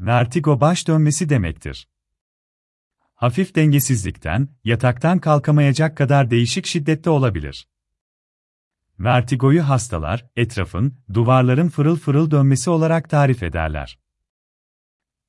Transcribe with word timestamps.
Vertigo 0.00 0.60
baş 0.60 0.88
dönmesi 0.88 1.28
demektir. 1.28 1.88
Hafif 3.14 3.54
dengesizlikten, 3.54 4.48
yataktan 4.64 5.18
kalkamayacak 5.18 5.96
kadar 5.96 6.30
değişik 6.30 6.66
şiddette 6.66 7.10
olabilir. 7.10 7.68
Vertigoyu 8.98 9.68
hastalar, 9.68 10.26
etrafın, 10.36 10.98
duvarların 11.14 11.68
fırıl 11.68 11.96
fırıl 11.96 12.30
dönmesi 12.30 12.70
olarak 12.70 13.10
tarif 13.10 13.42
ederler. 13.42 13.98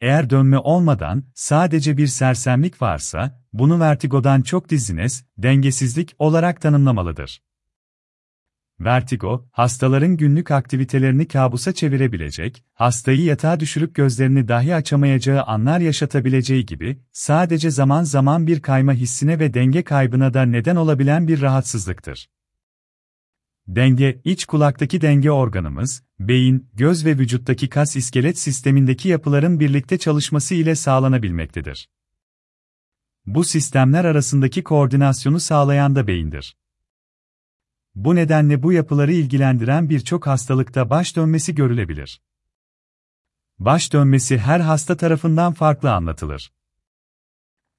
Eğer 0.00 0.30
dönme 0.30 0.58
olmadan, 0.58 1.24
sadece 1.34 1.96
bir 1.96 2.06
sersemlik 2.06 2.82
varsa, 2.82 3.44
bunu 3.52 3.80
vertigodan 3.80 4.42
çok 4.42 4.68
dizines, 4.68 5.24
dengesizlik 5.38 6.14
olarak 6.18 6.60
tanımlamalıdır. 6.60 7.42
Vertigo, 8.80 9.48
hastaların 9.52 10.16
günlük 10.16 10.50
aktivitelerini 10.50 11.28
kabusa 11.28 11.72
çevirebilecek, 11.72 12.64
hastayı 12.74 13.22
yatağa 13.22 13.60
düşürüp 13.60 13.94
gözlerini 13.94 14.48
dahi 14.48 14.74
açamayacağı 14.74 15.42
anlar 15.42 15.80
yaşatabileceği 15.80 16.66
gibi, 16.66 16.98
sadece 17.12 17.70
zaman 17.70 18.02
zaman 18.02 18.46
bir 18.46 18.60
kayma 18.60 18.92
hissine 18.92 19.38
ve 19.38 19.54
denge 19.54 19.82
kaybına 19.82 20.34
da 20.34 20.42
neden 20.42 20.76
olabilen 20.76 21.28
bir 21.28 21.40
rahatsızlıktır. 21.40 22.28
Denge, 23.68 24.20
iç 24.24 24.44
kulaktaki 24.44 25.00
denge 25.00 25.30
organımız, 25.30 26.02
beyin, 26.20 26.68
göz 26.74 27.06
ve 27.06 27.18
vücuttaki 27.18 27.68
kas 27.68 27.96
iskelet 27.96 28.38
sistemindeki 28.38 29.08
yapıların 29.08 29.60
birlikte 29.60 29.98
çalışması 29.98 30.54
ile 30.54 30.74
sağlanabilmektedir. 30.74 31.88
Bu 33.26 33.44
sistemler 33.44 34.04
arasındaki 34.04 34.62
koordinasyonu 34.62 35.40
sağlayan 35.40 35.94
da 35.94 36.06
beyindir. 36.06 36.56
Bu 37.94 38.14
nedenle 38.14 38.62
bu 38.62 38.72
yapıları 38.72 39.12
ilgilendiren 39.12 39.90
birçok 39.90 40.26
hastalıkta 40.26 40.90
baş 40.90 41.16
dönmesi 41.16 41.54
görülebilir. 41.54 42.22
Baş 43.58 43.92
dönmesi 43.92 44.38
her 44.38 44.60
hasta 44.60 44.96
tarafından 44.96 45.52
farklı 45.52 45.92
anlatılır. 45.92 46.52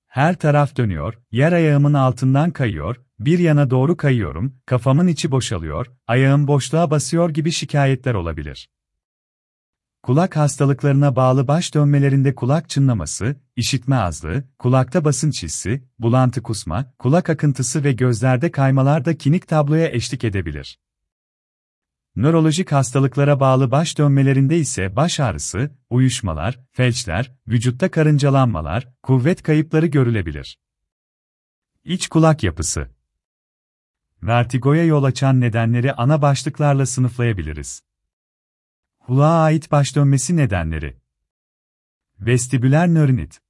Her 0.08 0.36
taraf 0.36 0.78
dönüyor, 0.78 1.20
yer 1.32 1.52
ayağımın 1.52 1.94
altından 1.94 2.52
kayıyor, 2.52 2.96
bir 3.20 3.40
yana 3.40 3.70
doğru 3.70 3.98
kayıyorum, 3.98 4.56
kafamın 4.66 5.08
içi 5.08 5.32
boşalıyor, 5.32 5.88
ayağım 6.08 6.48
boşluğa 6.48 6.92
basıyor 6.92 7.30
gibi 7.30 7.52
şikayetler 7.52 8.14
olabilir. 8.14 8.70
Kulak 10.04 10.36
hastalıklarına 10.36 11.16
bağlı 11.16 11.48
baş 11.48 11.74
dönmelerinde 11.76 12.36
kulak 12.36 12.70
çınlaması, 12.70 13.36
işitme 13.56 13.96
azlığı, 13.96 14.44
kulakta 14.60 15.06
basınç 15.06 15.44
hissi, 15.44 15.84
bulantı 16.00 16.44
kusma, 16.44 16.94
kulak 17.00 17.30
akıntısı 17.30 17.84
ve 17.84 17.92
gözlerde 17.92 18.52
kaymalar 18.52 19.06
da 19.06 19.18
klinik 19.18 19.48
tabloya 19.48 19.88
eşlik 19.88 20.24
edebilir. 20.24 20.80
Nörolojik 22.16 22.72
hastalıklara 22.72 23.40
bağlı 23.40 23.72
baş 23.72 23.98
dönmelerinde 23.98 24.58
ise 24.58 24.96
baş 24.96 25.20
ağrısı, 25.20 25.72
uyuşmalar, 25.90 26.60
felçler, 26.72 27.32
vücutta 27.48 27.92
karıncalanmalar, 27.92 28.88
kuvvet 29.04 29.44
kayıpları 29.44 29.86
görülebilir. 29.86 30.60
İç 31.84 32.08
kulak 32.08 32.44
yapısı 32.44 32.88
Vertigoya 34.24 34.86
yol 34.86 35.04
açan 35.04 35.42
nedenleri 35.42 35.94
ana 35.94 36.22
başlıklarla 36.22 36.86
sınıflayabiliriz. 36.86 37.91
Kulağa 39.06 39.42
ait 39.42 39.72
baş 39.72 39.96
dönmesi 39.96 40.38
nedenleri. 40.38 40.98
Vestibüler 42.20 42.88
nörinit. 42.88 43.42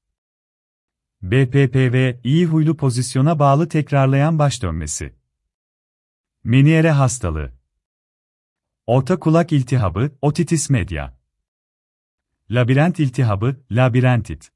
BPPV, 1.21 2.19
iyi 2.23 2.45
huylu 2.45 2.77
pozisyona 2.77 3.39
bağlı 3.39 3.69
tekrarlayan 3.69 4.39
baş 4.39 4.63
dönmesi. 4.63 5.15
Meniere 6.43 6.91
hastalığı. 6.91 7.53
Orta 8.85 9.19
kulak 9.19 9.51
iltihabı, 9.51 10.11
otitis 10.21 10.69
media. 10.69 11.13
Labirent 12.49 12.99
iltihabı, 12.99 13.65
labirentit. 13.71 14.51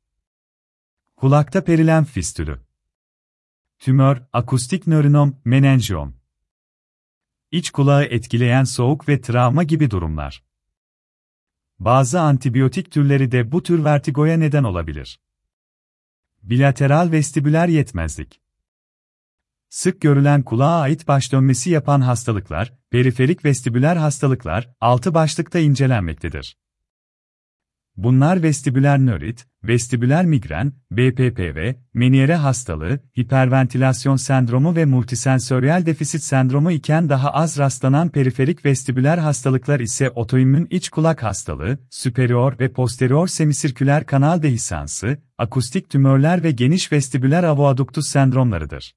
Kulakta 1.15 1.63
perilen 1.63 2.03
fistülü. 2.03 2.61
Tümör, 3.79 4.23
akustik 4.33 4.87
nörinom, 4.87 5.41
menenjiyom. 5.45 6.15
İç 7.51 7.69
kulağı 7.69 8.03
etkileyen 8.03 8.63
soğuk 8.63 9.09
ve 9.09 9.21
travma 9.21 9.63
gibi 9.63 9.91
durumlar. 9.91 10.45
Bazı 11.79 12.21
antibiyotik 12.21 12.91
türleri 12.91 13.31
de 13.31 13.51
bu 13.51 13.63
tür 13.63 13.83
vertigoya 13.83 14.37
neden 14.37 14.63
olabilir. 14.63 15.19
Bilateral 16.43 17.11
vestibüler 17.11 17.67
yetmezlik. 17.67 18.41
Sık 19.69 20.01
görülen 20.01 20.43
kulağa 20.43 20.79
ait 20.79 21.07
baş 21.07 21.31
dönmesi 21.31 21.69
yapan 21.69 22.01
hastalıklar, 22.01 22.73
periferik 22.89 23.45
vestibüler 23.45 23.95
hastalıklar, 23.95 24.69
altı 24.81 25.13
başlıkta 25.13 25.59
incelenmektedir. 25.59 26.57
Bunlar 27.97 28.43
vestibüler 28.43 28.99
nörit, 28.99 29.45
vestibüler 29.63 30.25
migren, 30.25 30.73
BPPV, 30.91 31.73
Meniere 31.93 32.35
hastalığı, 32.35 32.99
hiperventilasyon 33.19 34.15
sendromu 34.15 34.75
ve 34.75 34.85
multisensöriyel 34.85 35.85
defisit 35.85 36.23
sendromu 36.23 36.71
iken 36.71 37.09
daha 37.09 37.29
az 37.29 37.57
rastlanan 37.57 38.09
periferik 38.09 38.65
vestibüler 38.65 39.17
hastalıklar 39.17 39.79
ise 39.79 40.09
otoimmün 40.09 40.67
iç 40.69 40.89
kulak 40.89 41.23
hastalığı, 41.23 41.77
superior 41.89 42.59
ve 42.59 42.71
posterior 42.71 43.27
semisirküler 43.27 44.05
kanal 44.05 44.41
dehisansı, 44.41 45.17
akustik 45.37 45.89
tümörler 45.89 46.43
ve 46.43 46.51
geniş 46.51 46.91
vestibüler 46.91 47.43
avoaduktus 47.43 48.07
sendromlarıdır. 48.07 48.93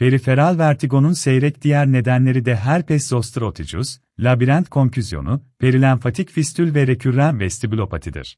Periferal 0.00 0.58
vertigonun 0.58 1.12
seyrek 1.12 1.62
diğer 1.62 1.92
nedenleri 1.92 2.44
de 2.44 2.56
herpes 2.56 3.08
zoster 3.08 3.42
otitis, 3.42 4.00
labirent 4.18 4.68
konfüzyonu, 4.68 5.42
perilenfatik 5.58 6.30
fistül 6.30 6.74
ve 6.74 6.86
rekürren 6.86 7.40
vestibülopatidir. 7.40 8.36